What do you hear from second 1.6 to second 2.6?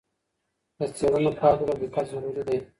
ته دقت ضروری دی.